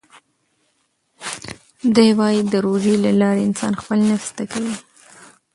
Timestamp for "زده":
4.31-4.45